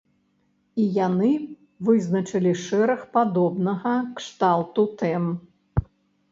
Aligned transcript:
І 0.83 0.87
яны 1.07 1.29
вызначылі 1.91 2.55
шэраг 2.65 3.05
падобнага 3.19 3.95
кшталту 4.17 4.91
тэм. 5.03 5.33